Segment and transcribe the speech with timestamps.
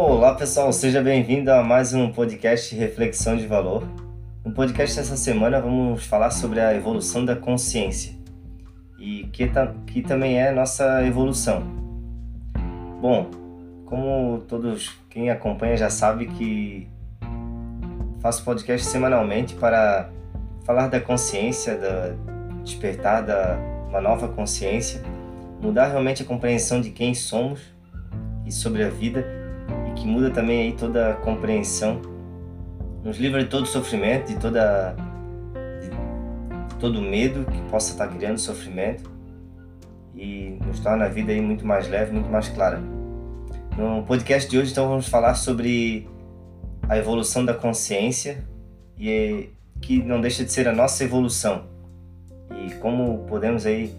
[0.00, 3.82] Olá pessoal, seja bem-vindo a mais um podcast Reflexão de Valor.
[4.44, 8.14] No podcast dessa semana vamos falar sobre a evolução da consciência
[8.96, 9.50] e que,
[9.88, 11.64] que também é nossa evolução.
[13.00, 13.28] Bom,
[13.86, 16.88] como todos quem acompanha já sabe que
[18.20, 20.10] faço podcast semanalmente para
[20.64, 22.14] falar da consciência, da
[22.62, 25.02] despertar da uma nova consciência,
[25.60, 27.60] mudar realmente a compreensão de quem somos
[28.46, 29.37] e sobre a vida
[29.98, 32.00] que muda também aí toda a compreensão,
[33.02, 34.94] nos livra de todo sofrimento, de toda
[36.70, 39.10] de todo medo que possa estar criando sofrimento
[40.14, 42.80] e nos torna a vida aí muito mais leve, muito mais clara.
[43.76, 46.08] No podcast de hoje então vamos falar sobre
[46.88, 48.44] a evolução da consciência
[48.98, 51.64] e que não deixa de ser a nossa evolução
[52.64, 53.94] e como podemos aí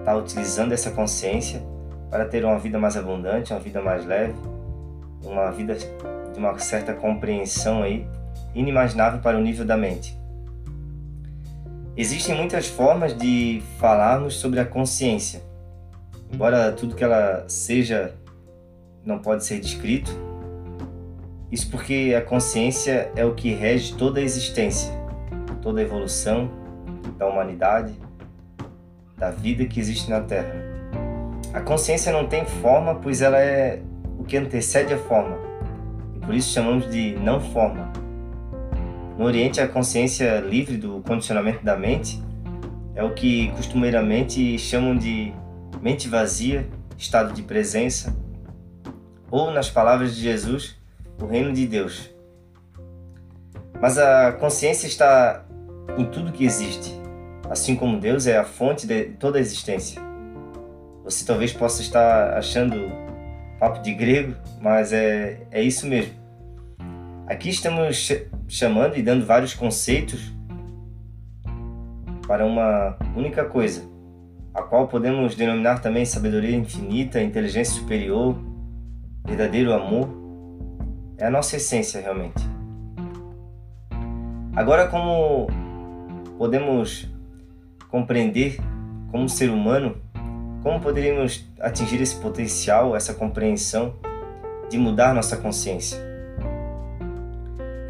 [0.00, 1.62] estar utilizando essa consciência
[2.10, 4.34] para ter uma vida mais abundante, uma vida mais leve
[5.24, 8.06] uma vida de uma certa compreensão aí
[8.54, 10.16] inimaginável para o nível da mente.
[11.96, 15.42] Existem muitas formas de falarmos sobre a consciência.
[16.32, 18.14] Embora tudo que ela seja
[19.04, 20.10] não pode ser descrito,
[21.50, 24.90] isso porque a consciência é o que rege toda a existência,
[25.60, 26.50] toda a evolução
[27.18, 27.94] da humanidade,
[29.18, 30.54] da vida que existe na Terra.
[31.52, 33.82] A consciência não tem forma, pois ela é
[34.22, 35.36] o que antecede a forma,
[36.14, 37.92] e por isso chamamos de não forma.
[39.18, 42.22] No Oriente, a consciência livre do condicionamento da mente
[42.94, 45.32] é o que costumeiramente chamam de
[45.82, 48.16] mente vazia, estado de presença,
[49.28, 50.76] ou, nas palavras de Jesus,
[51.20, 52.08] o reino de Deus.
[53.80, 55.44] Mas a consciência está
[55.98, 56.92] em tudo que existe,
[57.50, 60.00] assim como Deus é a fonte de toda a existência.
[61.02, 63.01] Você talvez possa estar achando
[63.62, 66.12] papo de grego, mas é, é isso mesmo.
[67.28, 68.10] Aqui estamos
[68.48, 70.34] chamando e dando vários conceitos
[72.26, 73.88] para uma única coisa,
[74.52, 78.36] a qual podemos denominar também sabedoria infinita, inteligência superior,
[79.24, 80.08] verdadeiro amor.
[81.16, 82.42] É a nossa essência realmente.
[84.56, 85.46] Agora, como
[86.36, 87.08] podemos
[87.88, 88.56] compreender
[89.12, 90.01] como ser humano
[90.62, 93.94] como poderíamos atingir esse potencial, essa compreensão
[94.70, 95.98] de mudar nossa consciência?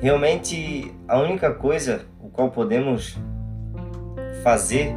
[0.00, 3.16] Realmente, a única coisa o qual podemos
[4.42, 4.94] fazer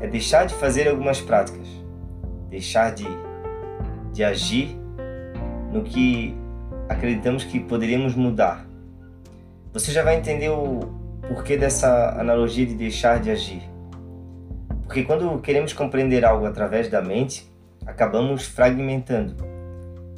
[0.00, 1.68] é deixar de fazer algumas práticas,
[2.48, 3.06] deixar de,
[4.12, 4.76] de agir
[5.70, 6.36] no que
[6.88, 8.66] acreditamos que poderíamos mudar.
[9.72, 10.80] Você já vai entender o
[11.28, 13.71] porquê dessa analogia de deixar de agir.
[14.92, 17.50] Porque quando queremos compreender algo através da mente,
[17.86, 19.34] acabamos fragmentando.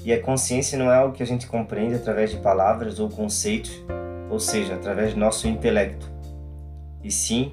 [0.04, 3.70] E a consciência não é algo que a gente compreende através de palavras ou conceitos,
[4.28, 6.10] ou seja, através do nosso intelecto,
[7.04, 7.52] e sim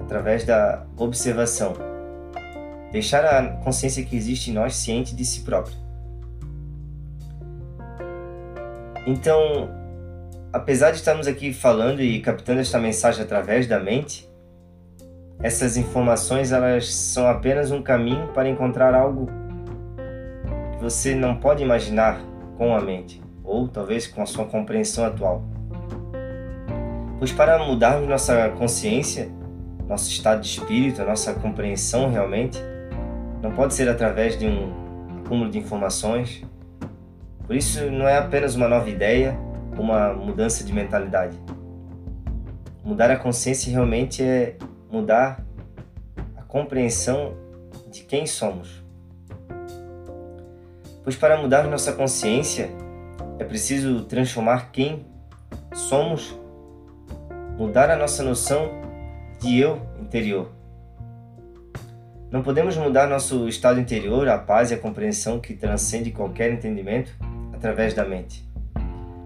[0.00, 1.72] através da observação.
[2.92, 5.76] Deixar a consciência que existe em nós ciente de si própria.
[9.08, 9.68] Então,
[10.52, 14.27] apesar de estarmos aqui falando e captando esta mensagem através da mente,
[15.40, 19.28] essas informações elas são apenas um caminho para encontrar algo
[20.72, 22.20] que você não pode imaginar
[22.56, 25.44] com a mente, ou talvez com a sua compreensão atual.
[27.18, 29.30] Pois para mudarmos nossa consciência,
[29.88, 32.58] nosso estado de espírito, a nossa compreensão realmente,
[33.40, 34.72] não pode ser através de um
[35.24, 36.42] acúmulo de informações.
[37.46, 39.38] Por isso, não é apenas uma nova ideia,
[39.78, 41.36] uma mudança de mentalidade.
[42.84, 44.56] Mudar a consciência realmente é
[44.90, 45.44] mudar
[46.36, 47.34] a compreensão
[47.90, 48.82] de quem somos.
[51.04, 52.70] Pois para mudar nossa consciência
[53.38, 55.06] é preciso transformar quem
[55.72, 56.38] somos,
[57.56, 58.70] mudar a nossa noção
[59.40, 60.50] de eu interior.
[62.30, 67.10] Não podemos mudar nosso estado interior, a paz e a compreensão que transcende qualquer entendimento
[67.54, 68.46] através da mente.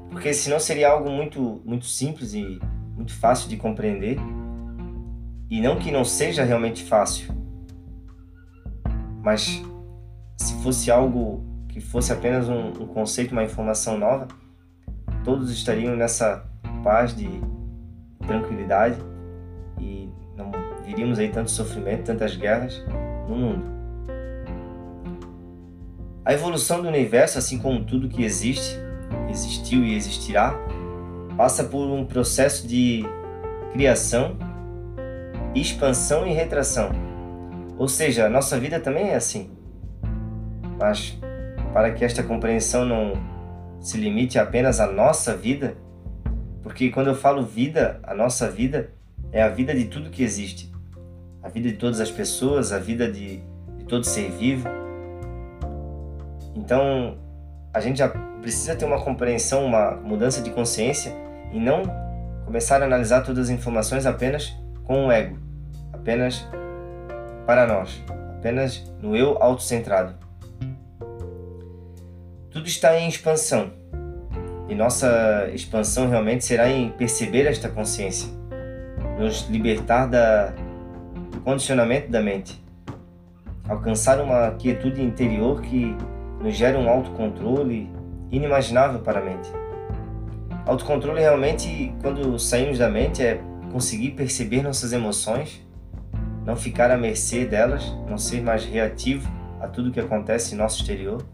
[0.09, 2.61] Porque senão seria algo muito, muito simples e
[2.95, 4.19] muito fácil de compreender
[5.53, 7.31] e não que não seja realmente fácil,
[9.23, 9.63] mas
[10.39, 14.29] se fosse algo que fosse apenas um, um conceito, uma informação nova,
[15.23, 16.43] todos estariam nessa
[16.83, 17.29] paz de
[18.27, 18.97] tranquilidade
[19.79, 20.51] e não
[20.87, 22.83] viríamos aí tanto sofrimento, tantas guerras
[23.29, 23.65] no mundo.
[26.25, 28.79] A evolução do universo, assim como tudo que existe,
[29.29, 30.55] existiu e existirá,
[31.37, 33.05] passa por um processo de
[33.75, 34.35] criação
[35.55, 36.91] expansão e retração.
[37.79, 39.51] Ou seja, a nossa vida também é assim.
[40.79, 41.19] Mas
[41.73, 43.13] para que esta compreensão não
[43.81, 45.77] se limite apenas à nossa vida,
[46.63, 48.91] porque quando eu falo vida, a nossa vida
[49.33, 50.71] é a vida de tudo que existe,
[51.43, 53.43] a vida de todas as pessoas, a vida de,
[53.79, 54.69] de todo ser vivo.
[56.55, 57.19] Então,
[57.75, 58.09] a gente já
[58.41, 61.13] precisa ter uma compreensão, uma mudança de consciência
[61.53, 61.83] e não
[62.45, 64.55] começar a analisar todas as informações apenas
[64.85, 65.39] com o ego,
[66.03, 66.45] apenas
[67.47, 68.03] para nós,
[68.37, 70.15] apenas no eu autocentrado.
[72.51, 73.71] Tudo está em expansão
[74.69, 78.29] e nossa expansão realmente será em perceber esta consciência,
[79.19, 80.53] nos libertar da,
[81.31, 82.61] do condicionamento da mente,
[83.69, 85.97] alcançar uma quietude interior que
[86.41, 87.89] nos gera um autocontrole
[88.31, 89.49] inimaginável para a mente.
[90.67, 93.41] Autocontrole realmente, quando saímos da mente, é
[93.71, 95.63] conseguir perceber nossas emoções,
[96.45, 99.31] não ficar à mercê delas, não ser mais reativo
[99.61, 101.25] a tudo que acontece em nosso exterior.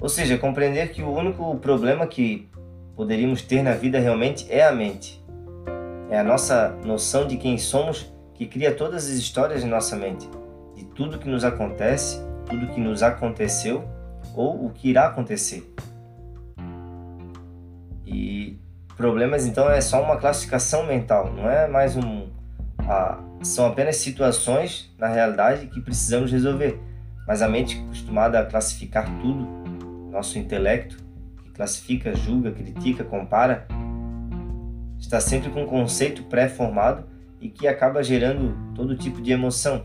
[0.00, 2.50] Ou seja, compreender que o único problema que
[2.96, 5.22] poderíamos ter na vida realmente é a mente.
[6.10, 10.28] É a nossa noção de quem somos que cria todas as histórias em nossa mente,
[10.74, 12.20] de tudo que nos acontece
[12.52, 13.84] tudo que nos aconteceu
[14.34, 15.72] ou o que irá acontecer.
[19.02, 22.28] Problemas então é só uma classificação mental, não é mais um.
[23.42, 26.80] são apenas situações na realidade que precisamos resolver.
[27.26, 29.44] Mas a mente acostumada a classificar tudo,
[30.08, 30.98] nosso intelecto,
[31.42, 33.66] que classifica, julga, critica, compara,
[35.00, 37.04] está sempre com um conceito pré-formado
[37.40, 39.84] e que acaba gerando todo tipo de emoção,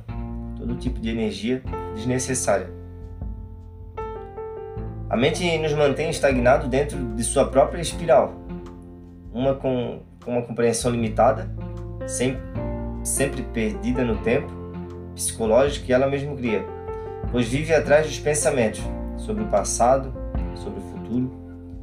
[0.55, 1.63] todo tipo de energia
[1.95, 2.69] desnecessária.
[5.09, 8.45] A mente nos mantém estagnados dentro de sua própria espiral,
[9.37, 11.47] uma com, uma compreensão limitada,
[12.07, 12.41] sempre,
[13.03, 14.51] sempre perdida no tempo
[15.13, 16.65] psicológico que ela mesma cria,
[17.31, 18.81] pois vive atrás dos pensamentos
[19.15, 20.11] sobre o passado,
[20.55, 21.31] sobre o futuro,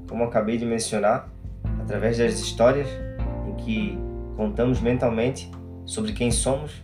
[0.08, 1.28] como acabei de mencionar,
[1.80, 2.88] através das histórias
[3.46, 3.98] em que
[4.36, 5.48] contamos mentalmente
[5.86, 6.82] sobre quem somos,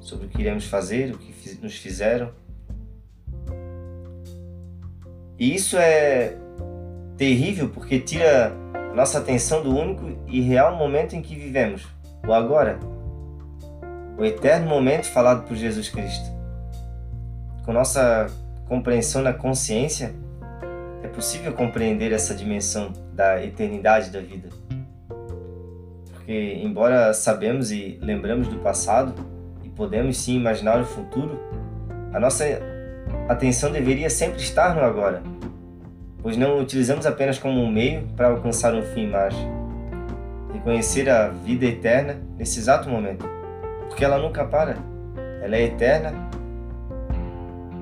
[0.00, 1.32] sobre o que iremos fazer, o que
[1.62, 2.30] nos fizeram,
[5.38, 6.36] e isso é
[7.16, 8.52] terrível porque tira
[8.94, 11.86] nossa atenção do único e real momento em que vivemos,
[12.26, 12.78] o agora,
[14.18, 16.30] o eterno momento falado por Jesus Cristo.
[17.64, 18.26] Com nossa
[18.68, 20.14] compreensão na consciência,
[21.02, 24.48] é possível compreender essa dimensão da eternidade da vida.
[26.12, 29.14] Porque, embora sabemos e lembramos do passado
[29.64, 31.38] e podemos sim imaginar o futuro,
[32.12, 32.44] a nossa
[33.28, 35.22] atenção deveria sempre estar no agora,
[36.22, 39.34] pois não utilizamos apenas como um meio para alcançar um fim, mas
[40.52, 43.26] reconhecer a vida eterna nesse exato momento,
[43.88, 44.76] porque ela nunca para,
[45.42, 46.12] ela é eterna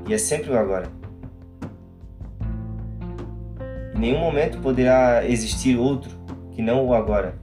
[0.09, 0.87] e é sempre o agora.
[3.95, 6.11] Em nenhum momento poderá existir outro
[6.53, 7.35] que não o agora.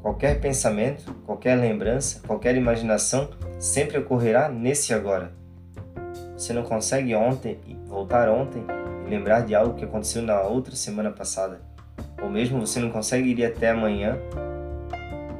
[0.00, 5.32] Qualquer pensamento, qualquer lembrança, qualquer imaginação sempre ocorrerá nesse agora.
[6.36, 8.64] Você não consegue ontem voltar ontem
[9.08, 11.60] lembrar de algo que aconteceu na outra semana passada.
[12.22, 14.16] Ou mesmo você não consegue ir até amanhã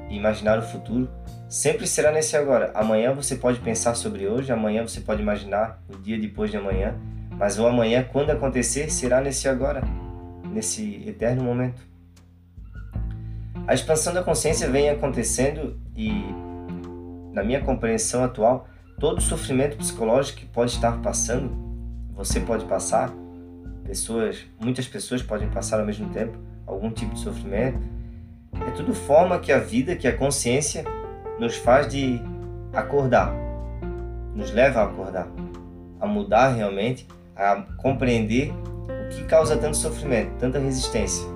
[0.08, 1.08] e imaginar o futuro.
[1.48, 2.70] Sempre será nesse agora.
[2.74, 6.94] Amanhã você pode pensar sobre hoje, amanhã você pode imaginar o dia depois de amanhã,
[7.30, 9.82] mas o amanhã, quando acontecer, será nesse agora,
[10.52, 11.80] nesse eterno momento.
[13.66, 16.10] A expansão da consciência vem acontecendo e,
[17.32, 21.50] na minha compreensão atual, todo sofrimento psicológico que pode estar passando,
[22.14, 23.12] você pode passar,
[23.86, 27.78] pessoas, muitas pessoas podem passar ao mesmo tempo algum tipo de sofrimento.
[28.66, 30.84] É tudo forma que a vida, que a consciência
[31.38, 32.20] nos faz de
[32.72, 33.32] acordar,
[34.34, 35.28] nos leva a acordar,
[36.00, 41.26] a mudar realmente, a compreender o que causa tanto sofrimento, tanta resistência.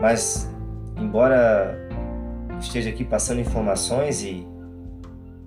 [0.00, 0.50] Mas,
[0.96, 1.78] embora
[2.58, 4.46] esteja aqui passando informações e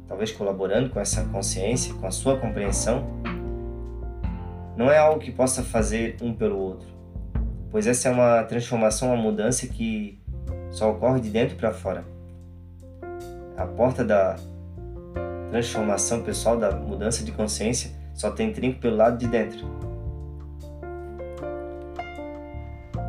[0.07, 3.22] talvez colaborando com essa consciência, com a sua compreensão,
[4.75, 6.87] não é algo que possa fazer um pelo outro,
[7.69, 10.19] pois essa é uma transformação, uma mudança que
[10.71, 12.03] só ocorre de dentro para fora.
[13.55, 14.35] A porta da
[15.51, 19.67] transformação pessoal, da mudança de consciência, só tem trinco pelo lado de dentro.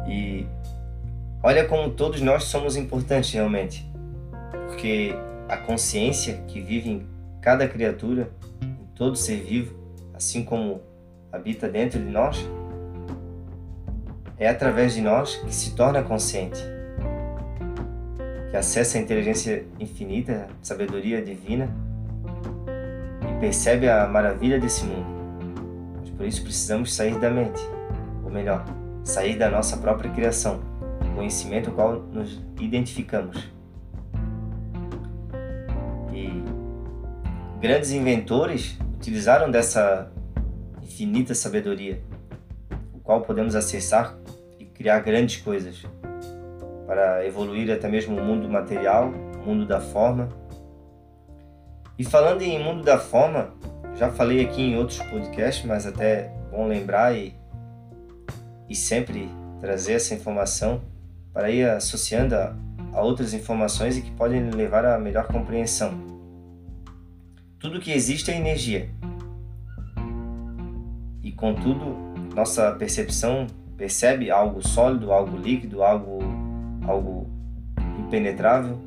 [0.07, 0.47] E
[1.43, 3.91] olha como todos nós somos importantes realmente,
[4.67, 5.15] porque
[5.49, 7.07] a consciência que vive em
[7.41, 8.31] cada criatura,
[8.63, 9.75] em todo ser vivo,
[10.13, 10.83] assim como
[11.35, 12.49] habita dentro de nós,
[14.39, 16.63] é através de nós que se torna consciente,
[18.51, 21.69] que acessa a inteligência infinita, a sabedoria divina
[23.29, 25.07] e percebe a maravilha desse mundo,
[26.03, 27.61] as por isso precisamos sair da mente,
[28.23, 28.65] ou melhor,
[29.03, 30.61] sair da nossa própria criação,
[31.17, 33.53] conhecimento ao qual nos identificamos.
[36.13, 36.45] E
[37.61, 40.14] grandes inventores utilizaram dessa
[40.95, 42.01] infinita sabedoria,
[42.95, 44.17] o qual podemos acessar
[44.61, 45.83] e criar grandes coisas
[46.87, 50.29] para evoluir até mesmo o mundo material, o mundo da forma.
[51.99, 53.53] E falando em mundo da forma,
[53.97, 57.35] já falei aqui em outros podcasts, mas até bom lembrar e,
[58.69, 59.29] e sempre
[59.61, 60.81] trazer essa informação
[61.33, 62.55] para ir associando a,
[62.93, 65.93] a outras informações e que podem levar a melhor compreensão.
[67.59, 68.91] Tudo que existe é energia.
[71.45, 71.95] Contudo,
[72.35, 73.47] nossa percepção
[73.77, 76.21] percebe algo sólido, algo líquido, algo
[76.89, 77.29] algo
[77.99, 78.79] impenetrável,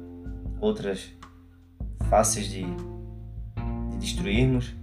[0.60, 1.16] outras
[2.10, 2.66] fáceis de,
[3.92, 4.76] de destruirmos.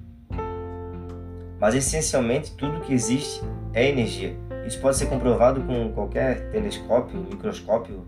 [1.59, 4.37] Mas essencialmente tudo que existe é energia.
[4.65, 8.07] Isso pode ser comprovado com qualquer telescópio, microscópio.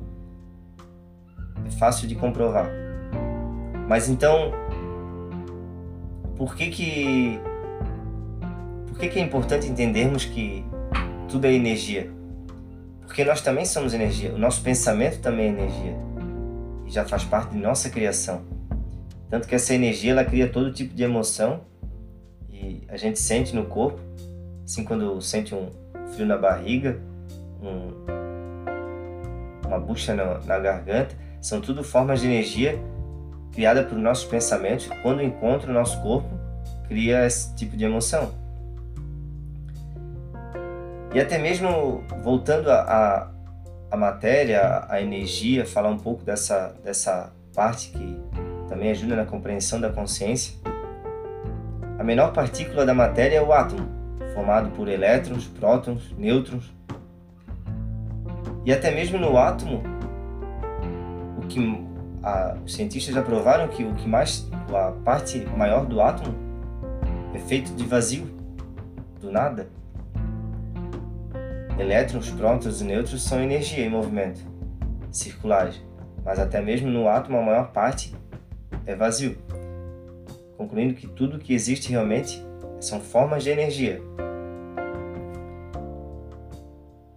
[1.66, 2.70] É fácil de comprovar.
[3.88, 4.52] Mas então,
[6.36, 7.40] por que que
[8.96, 10.64] por que que é importante entendermos que
[11.28, 12.10] tudo é energia?
[13.02, 15.96] Porque nós também somos energia, o nosso pensamento também é energia
[16.86, 18.40] e já faz parte de nossa criação.
[19.28, 21.60] Tanto que essa energia ela cria todo tipo de emoção
[22.48, 24.00] e a gente sente no corpo,
[24.64, 25.68] assim quando sente um
[26.14, 26.98] frio na barriga,
[27.60, 27.92] um,
[29.66, 32.82] uma bucha na, na garganta, são tudo formas de energia
[33.52, 34.88] criada por nossos pensamentos.
[35.02, 36.30] Quando encontra o nosso corpo,
[36.88, 38.45] cria esse tipo de emoção.
[41.16, 43.32] E até mesmo voltando à
[43.96, 48.20] matéria, a energia, falar um pouco dessa, dessa parte que
[48.68, 50.58] também ajuda na compreensão da consciência.
[51.98, 53.88] A menor partícula da matéria é o átomo,
[54.34, 56.70] formado por elétrons, prótons, nêutrons.
[58.66, 59.82] E até mesmo no átomo,
[61.38, 61.82] o que
[62.22, 66.34] a, os cientistas já provaram que o que mais a parte maior do átomo
[67.34, 68.28] é feito de vazio,
[69.18, 69.66] do nada.
[71.78, 74.40] Elétrons, prótons e nêutrons são energia em movimento,
[75.10, 75.80] circulares,
[76.24, 78.14] mas até mesmo no átomo a maior parte
[78.86, 79.36] é vazio,
[80.56, 82.42] concluindo que tudo que existe realmente
[82.80, 84.00] são formas de energia.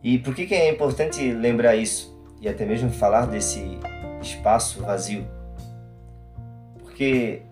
[0.04, 3.80] E por que, que é importante lembrar isso e até mesmo falar desse
[4.22, 5.26] espaço vazio?
[6.80, 7.44] Porque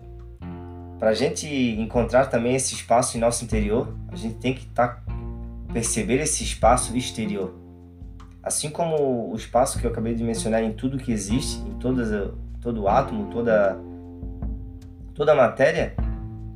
[0.98, 1.46] para a gente
[1.78, 5.07] encontrar também esse espaço em nosso interior, a gente tem que estar tá
[5.72, 7.54] perceber esse espaço exterior.
[8.42, 12.32] Assim como o espaço que eu acabei de mencionar em tudo que existe, em todas,
[12.60, 13.78] todo átomo, toda,
[15.14, 15.94] toda matéria,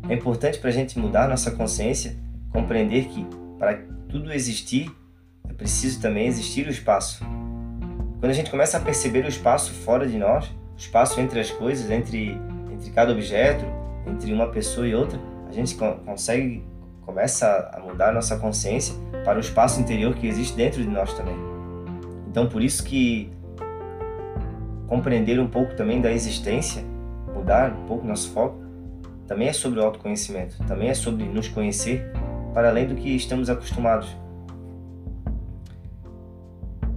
[0.09, 2.16] é importante para a gente mudar nossa consciência,
[2.50, 3.26] compreender que
[3.59, 3.78] para
[4.09, 4.90] tudo existir,
[5.49, 7.25] é preciso também existir o espaço.
[8.19, 11.50] Quando a gente começa a perceber o espaço fora de nós, o espaço entre as
[11.50, 12.38] coisas, entre,
[12.73, 13.64] entre cada objeto,
[14.07, 16.64] entre uma pessoa e outra, a gente consegue
[17.04, 18.94] começa a mudar a nossa consciência
[19.25, 21.37] para o espaço interior que existe dentro de nós também.
[22.28, 23.30] Então, por isso que
[24.88, 26.82] compreender um pouco também da existência,
[27.35, 28.61] mudar um pouco nosso foco,
[29.26, 32.12] também é sobre o autoconhecimento, também é sobre nos conhecer
[32.52, 34.14] para além do que estamos acostumados.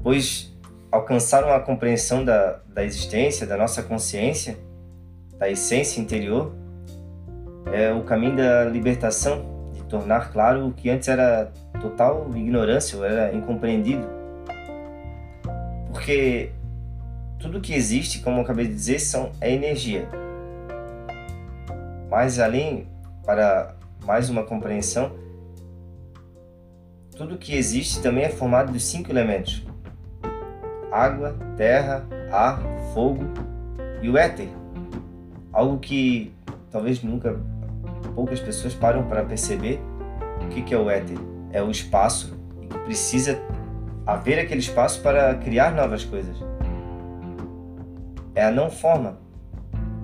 [0.04, 0.54] Pois
[0.92, 4.58] alcançar uma compreensão da, da existência, da nossa consciência,
[5.38, 6.54] da essência interior,
[7.72, 9.55] é o caminho da libertação
[9.90, 14.08] tornar claro o que antes era total ignorância ou era incompreendido.
[15.92, 16.52] Porque
[17.40, 20.08] tudo que existe, como eu acabei de dizer, são, é energia.
[22.10, 22.88] Mas além,
[23.26, 23.76] para
[24.06, 25.12] mais uma compreensão,
[27.16, 29.66] tudo que existe também é formado dos cinco elementos:
[30.92, 32.62] água, terra, ar,
[32.94, 33.24] fogo
[34.02, 34.50] e o éter.
[35.52, 36.34] Algo que
[36.70, 37.40] talvez nunca
[38.10, 39.80] poucas pessoas param para perceber
[40.44, 41.18] o que, que é o éter.
[41.52, 43.42] É o espaço e que precisa
[44.06, 46.38] haver aquele espaço para criar novas coisas.
[48.34, 49.18] É a não forma.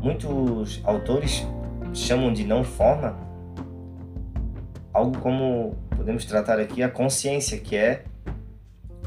[0.02, 1.46] Muitos autores
[1.94, 3.18] chamam de não forma
[4.94, 8.04] algo como podemos tratar aqui a consciência, que é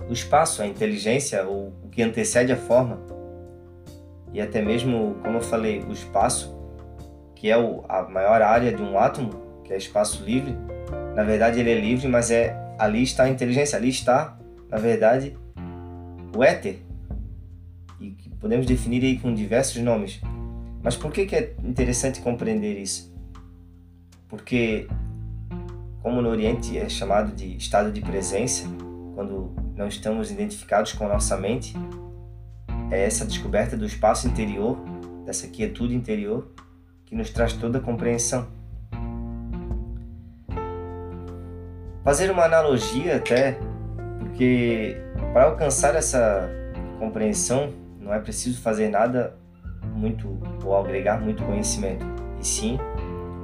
[0.09, 3.01] o espaço, a inteligência, o que antecede a forma.
[4.33, 6.54] E até mesmo, como eu falei, o espaço
[7.45, 10.57] que é o, a maior área de um átomo, que é espaço livre,
[11.15, 14.39] na verdade ele é livre, mas é ali está a inteligência, ali está,
[14.71, 15.37] na verdade,
[16.35, 16.79] o éter.
[18.01, 20.23] E podemos definir aí com diversos nomes.
[20.83, 23.15] Mas por que, que é interessante compreender isso?
[24.27, 24.89] Porque
[26.03, 28.65] como no Oriente é chamado de estado de presença,
[29.15, 31.75] quando não estamos identificados com nossa mente,
[32.91, 34.79] é essa descoberta do espaço interior,
[35.27, 36.51] dessa quietude interior,
[37.15, 38.49] que nos traz toda a compreensão.
[42.03, 43.57] Fazer uma analogia até,
[44.19, 44.97] porque
[45.33, 46.51] para alcançar essa
[46.99, 49.37] compreensão não é preciso fazer nada
[49.95, 50.29] muito
[50.65, 52.05] ou agregar muito conhecimento,
[52.41, 52.79] e sim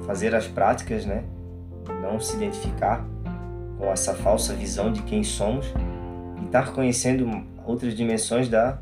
[0.05, 1.23] fazer as práticas, né?
[2.01, 3.05] Não se identificar
[3.77, 5.73] com essa falsa visão de quem somos
[6.41, 7.25] e estar conhecendo
[7.65, 8.79] outras dimensões da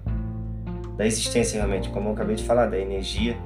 [0.98, 3.38] da existência realmente, como eu acabei de falar, da energia,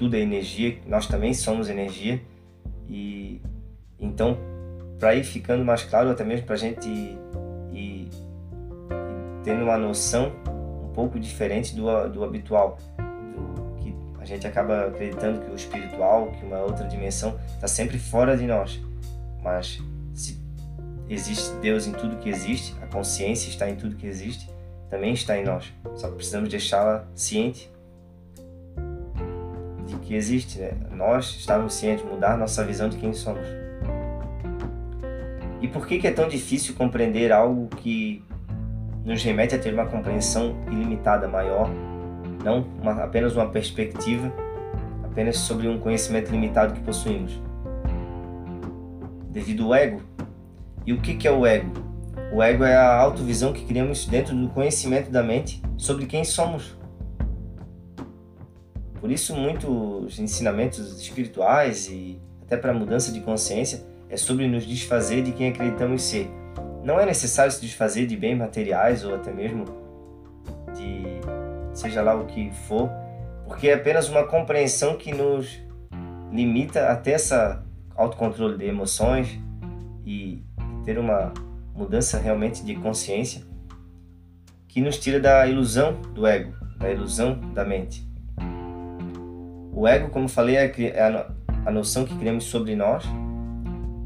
[0.00, 2.22] tudo é energia, nós também somos energia
[2.88, 3.38] e
[3.98, 4.38] então
[4.98, 8.08] para ir ficando mais claro até mesmo para a gente ir,
[9.44, 10.32] tendo uma noção
[10.84, 16.32] um pouco diferente do, do habitual, do, que a gente acaba acreditando que o espiritual,
[16.32, 18.80] que uma outra dimensão está sempre fora de nós,
[19.42, 19.82] mas
[20.14, 20.40] se
[21.10, 24.48] existe Deus em tudo que existe, a consciência está em tudo que existe,
[24.88, 25.70] também está em nós.
[25.96, 27.70] Só precisamos deixá-la ciente
[30.10, 30.72] que existe, né?
[30.90, 33.46] Nós estamos cientes, mudar nossa visão de quem somos.
[35.60, 38.20] E por que, que é tão difícil compreender algo que
[39.04, 41.70] nos remete a ter uma compreensão ilimitada, maior,
[42.42, 44.32] não uma, apenas uma perspectiva,
[45.04, 47.40] apenas sobre um conhecimento limitado que possuímos?
[49.30, 50.02] Devido ao ego.
[50.84, 51.70] E o que, que é o ego?
[52.32, 56.79] O ego é a autovisão que criamos dentro do conhecimento da mente sobre quem somos.
[59.00, 65.22] Por isso, muitos ensinamentos espirituais e até para mudança de consciência é sobre nos desfazer
[65.22, 66.28] de quem acreditamos ser.
[66.84, 69.64] Não é necessário se desfazer de bens materiais ou até mesmo
[70.76, 71.20] de
[71.72, 72.90] seja lá o que for,
[73.46, 75.58] porque é apenas uma compreensão que nos
[76.30, 77.62] limita até essa
[77.94, 79.38] autocontrole de emoções
[80.04, 80.42] e
[80.84, 81.32] ter uma
[81.74, 83.42] mudança realmente de consciência
[84.68, 88.09] que nos tira da ilusão do ego, da ilusão da mente.
[89.80, 93.02] O ego, como falei, é a noção que criamos sobre nós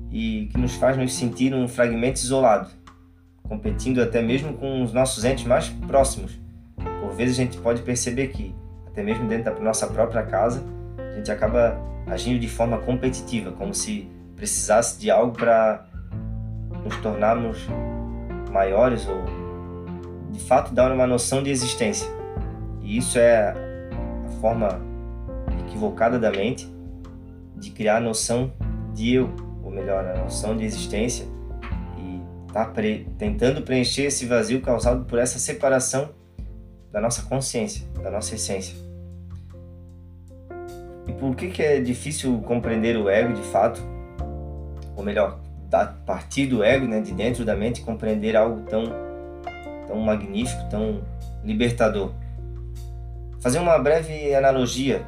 [0.08, 2.70] e que nos faz nos sentir um fragmento isolado,
[3.42, 6.38] competindo até mesmo com os nossos entes mais próximos.
[7.00, 8.54] Por vezes a gente pode perceber que,
[8.86, 10.62] até mesmo dentro da nossa própria casa,
[10.96, 15.84] a gente acaba agindo de forma competitiva, como se precisasse de algo para
[16.84, 17.66] nos tornarmos
[18.52, 19.24] maiores ou
[20.30, 22.08] de fato dar uma noção de existência.
[22.80, 24.93] E isso é a forma
[25.74, 26.72] equivocada da mente
[27.56, 28.52] de criar a noção
[28.94, 29.30] de eu,
[29.62, 31.26] ou melhor, a noção de existência
[31.98, 36.10] e tá pre tentando preencher esse vazio causado por essa separação
[36.92, 38.76] da nossa consciência, da nossa essência.
[41.08, 43.82] E por que, que é difícil compreender o ego de fato?
[44.96, 45.40] Ou melhor,
[45.72, 48.84] a partir do ego, né, de dentro da mente, compreender algo tão,
[49.88, 51.02] tão magnífico, tão
[51.42, 52.12] libertador.
[53.40, 55.04] Fazer uma breve analogia.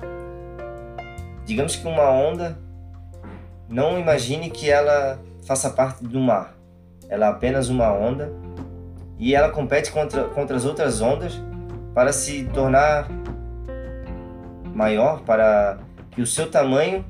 [1.46, 2.58] Digamos que uma onda,
[3.68, 6.54] não imagine que ela faça parte do mar.
[7.08, 8.32] Ela é apenas uma onda
[9.16, 11.40] e ela compete contra, contra as outras ondas
[11.94, 13.08] para se tornar
[14.74, 15.78] maior, para
[16.10, 17.04] que o seu tamanho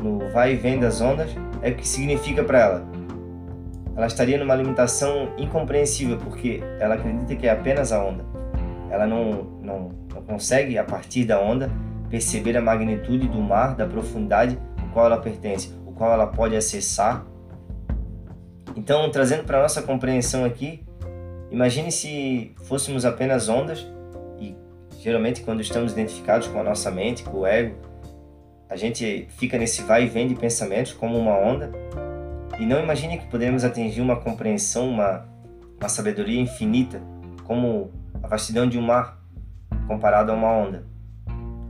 [0.00, 2.84] no vai e vem das ondas é o que significa para ela.
[3.96, 8.24] Ela estaria numa limitação incompreensível porque ela acredita que é apenas a onda.
[8.88, 11.70] Ela não, não, não consegue, a partir da onda,
[12.10, 16.56] perceber a magnitude do mar, da profundidade ao qual ela pertence, o qual ela pode
[16.56, 17.24] acessar.
[18.76, 20.84] Então, trazendo para nossa compreensão aqui,
[21.50, 23.86] imagine se fôssemos apenas ondas
[24.38, 24.54] e
[24.98, 27.76] geralmente quando estamos identificados com a nossa mente, com o ego,
[28.68, 31.70] a gente fica nesse vai e vem de pensamentos como uma onda
[32.58, 35.26] e não imagine que podemos atingir uma compreensão, uma,
[35.80, 37.00] uma sabedoria infinita
[37.44, 37.90] como
[38.22, 39.18] a vastidão de um mar
[39.88, 40.89] comparado a uma onda.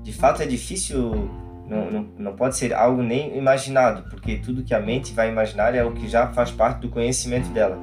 [0.03, 1.31] De fato é difícil,
[1.67, 5.75] não, não, não pode ser algo nem imaginado, porque tudo que a mente vai imaginar
[5.75, 7.79] é o que já faz parte do conhecimento dela.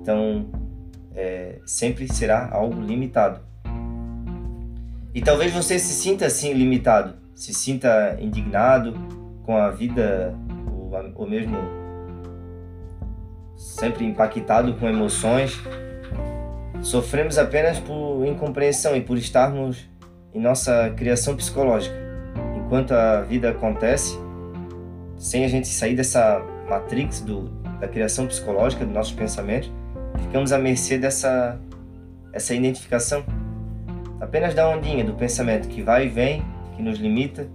[0.00, 0.50] Então,
[1.14, 3.40] é, sempre será algo limitado.
[5.14, 8.94] E talvez você se sinta assim limitado, se sinta indignado
[9.44, 10.34] com a vida
[10.66, 11.56] ou, ou mesmo
[13.56, 15.60] sempre impactado com emoções.
[16.80, 19.88] Sofremos apenas por incompreensão e por estarmos
[20.34, 21.94] em nossa criação psicológica.
[22.56, 24.16] Enquanto a vida acontece,
[25.16, 27.48] sem a gente sair dessa matrix do,
[27.80, 29.70] da criação psicológica dos nossos pensamentos,
[30.18, 31.58] ficamos à mercê dessa
[32.32, 33.22] essa identificação
[34.18, 36.42] apenas da ondinha do pensamento que vai e vem
[36.74, 37.46] que nos limita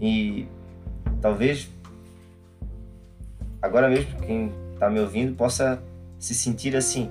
[0.00, 0.46] e
[1.22, 1.70] talvez
[3.62, 5.82] agora mesmo quem está me ouvindo possa
[6.18, 7.10] se sentir assim.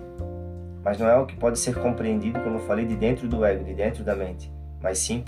[0.83, 3.63] Mas não é o que pode ser compreendido, como eu falei, de dentro do ego,
[3.63, 5.23] de dentro da mente, mas sim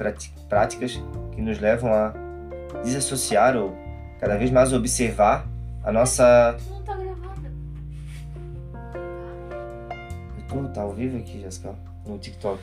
[0.47, 2.13] práticas que nos levam a
[2.83, 3.75] desassociar ou
[4.19, 5.47] cada vez mais observar
[5.83, 6.57] a nossa.
[6.69, 7.49] Não tá gravando.
[10.47, 12.61] Tu tá ao vivo aqui, Jéssica, no TikTok.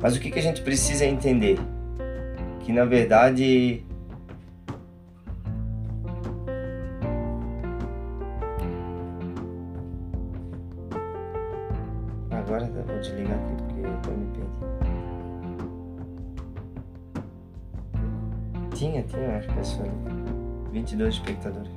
[0.00, 1.58] Mas o que, que a gente precisa entender?
[2.60, 3.82] Que na verdade
[12.48, 14.40] Agora vou desligar aqui porque eu me perdi.
[18.74, 20.72] Tinha, tinha umas pessoas ali.
[20.72, 21.70] 22 espectadores.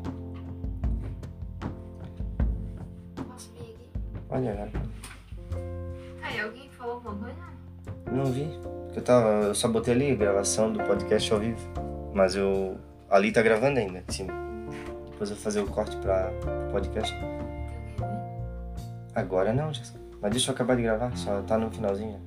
[3.16, 3.90] Posso vir aqui?
[4.30, 4.72] Olha agora.
[6.22, 7.42] Aí, alguém falou alguma coisa?
[8.10, 8.58] Não vi.
[8.86, 9.28] Porque eu tava.
[9.48, 11.60] Eu só botei ali a gravação do podcast ao vivo.
[12.14, 12.78] Mas eu.
[13.10, 14.32] Ali tá gravando ainda, cima.
[15.12, 16.32] Depois eu vou fazer o corte pra
[16.72, 17.14] podcast.
[19.14, 20.01] Agora não, Jéssica.
[20.22, 22.20] Mas deixa eu acabar de gravar, só tá no finalzinho.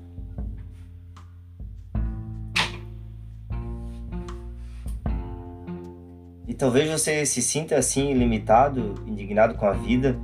[6.47, 10.17] E talvez você se sinta assim, limitado, indignado com a vida.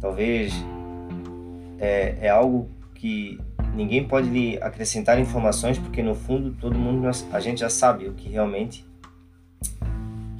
[0.00, 0.52] Talvez
[1.78, 3.40] é, é algo que
[3.74, 8.12] ninguém pode lhe acrescentar informações, porque no fundo todo mundo, a gente já sabe o
[8.14, 8.86] que realmente.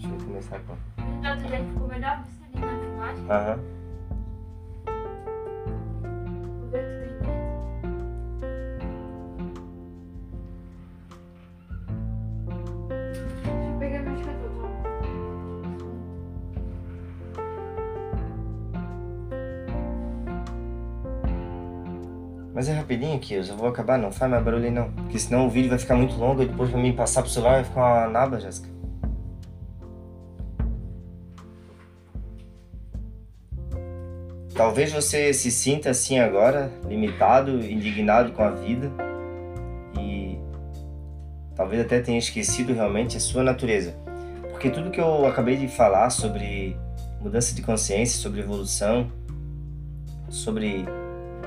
[0.01, 0.75] Deixa eu começar com.
[1.73, 3.25] Ficou melhor você na filmagem.
[3.31, 3.82] Aham.
[22.63, 24.89] Mas é rapidinho aqui, eu já vou acabar, não faz mais barulho aí não.
[24.93, 27.55] Porque senão o vídeo vai ficar muito longo e depois pra mim passar pro celular
[27.55, 28.69] vai ficar uma naba, Jéssica.
[34.55, 38.93] Talvez você se sinta assim agora, limitado, indignado com a vida
[39.99, 40.39] e
[41.57, 43.93] talvez até tenha esquecido realmente a sua natureza.
[44.53, 46.77] Porque tudo que eu acabei de falar sobre
[47.21, 49.11] mudança de consciência, sobre evolução,
[50.29, 50.87] sobre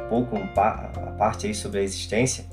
[0.09, 2.45] pouco a parte aí sobre a existência,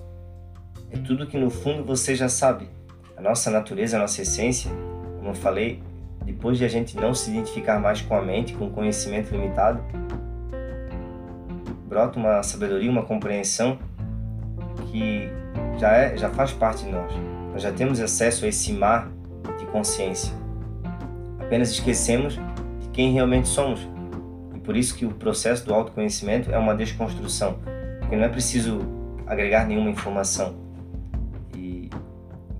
[0.90, 2.68] é tudo que no fundo você já sabe.
[3.16, 4.70] A nossa natureza, a nossa essência,
[5.18, 5.82] como eu falei,
[6.24, 9.80] depois de a gente não se identificar mais com a mente, com o conhecimento limitado,
[11.86, 13.78] brota uma sabedoria, uma compreensão
[14.90, 15.30] que
[15.78, 17.12] já é, já faz parte de nós.
[17.52, 19.10] Nós já temos acesso a esse mar
[19.58, 20.32] de consciência.
[21.38, 22.34] Apenas esquecemos
[22.80, 23.91] de quem realmente somos.
[24.64, 27.58] Por isso que o processo do autoconhecimento é uma desconstrução,
[28.00, 28.80] porque não é preciso
[29.26, 30.54] agregar nenhuma informação.
[31.56, 31.90] E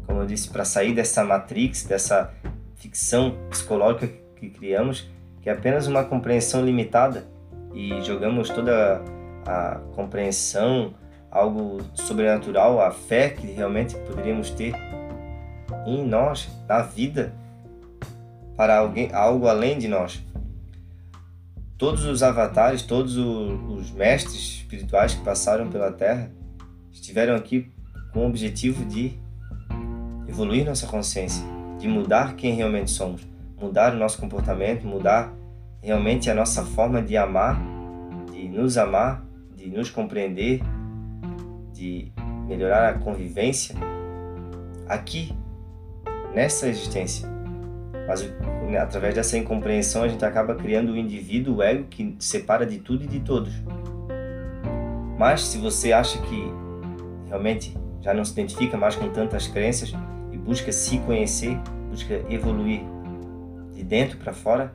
[0.07, 2.33] como eu disse, para sair dessa matrix, dessa
[2.77, 5.09] ficção psicológica que criamos,
[5.41, 7.25] que é apenas uma compreensão limitada
[7.73, 9.01] e jogamos toda
[9.47, 10.95] a compreensão,
[11.31, 14.75] algo sobrenatural, a fé que realmente poderíamos ter
[15.87, 17.33] em nós, na vida,
[18.57, 20.23] para alguém, algo além de nós.
[21.83, 26.31] Todos os avatares, todos os mestres espirituais que passaram pela Terra
[26.93, 27.73] estiveram aqui
[28.13, 29.19] com o objetivo de
[30.29, 31.45] evoluir nossa consciência,
[31.81, 33.27] de mudar quem realmente somos,
[33.61, 35.35] mudar o nosso comportamento, mudar
[35.83, 37.61] realmente a nossa forma de amar,
[38.31, 40.61] de nos amar, de nos compreender,
[41.73, 42.13] de
[42.47, 43.75] melhorar a convivência
[44.87, 45.35] aqui,
[46.33, 47.32] nessa existência.
[48.07, 48.23] Mas
[48.69, 52.79] né, através dessa incompreensão a gente acaba criando o indivíduo, o ego, que separa de
[52.79, 53.53] tudo e de todos.
[55.19, 56.53] Mas se você acha que
[57.29, 59.95] realmente já não se identifica mais com tantas crenças
[60.33, 61.57] e busca se conhecer,
[61.91, 62.81] busca evoluir
[63.73, 64.73] de dentro para fora,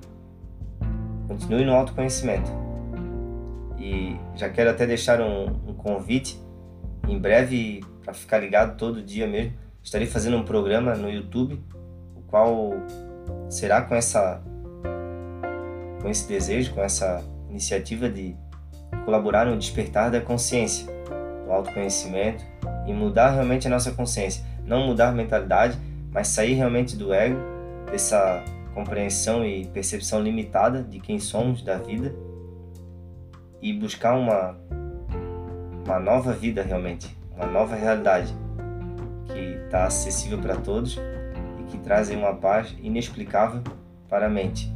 [1.27, 2.49] continue no autoconhecimento.
[3.77, 6.41] E já quero até deixar um, um convite,
[7.07, 11.61] em breve, para ficar ligado todo dia mesmo, estarei fazendo um programa no YouTube,
[12.15, 12.73] o qual
[13.49, 14.41] será com essa
[16.01, 18.35] com esse desejo, com essa iniciativa de
[19.03, 20.85] colaborar no despertar da consciência,
[21.45, 22.43] do autoconhecimento
[22.85, 25.77] e mudar realmente a nossa consciência, não mudar a mentalidade,
[26.11, 27.39] mas sair realmente do ego,
[27.91, 32.13] dessa compreensão e percepção limitada de quem somos, da vida
[33.61, 34.55] e buscar uma
[35.85, 38.35] uma nova vida realmente, uma nova realidade
[39.25, 40.99] que está acessível para todos
[41.69, 43.61] que traz aí uma paz inexplicável
[44.09, 44.71] para a mente.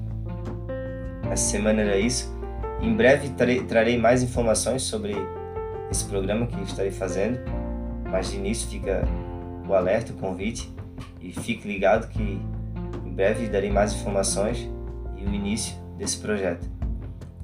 [1.30, 2.36] Essa semana era isso.
[2.82, 5.16] Em breve trarei, trarei mais informações sobre
[5.90, 7.40] esse programa que estarei fazendo
[8.10, 9.04] Mas de início fica
[9.68, 10.74] o alerta, o convite
[11.22, 12.42] e fique ligado que
[13.06, 14.70] em breve darei mais informações
[15.18, 16.68] e o início desse projeto.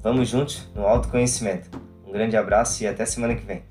[0.02, 1.70] Vamos juntos no autoconhecimento.
[2.06, 3.62] Um grande abraço e até semana que vem.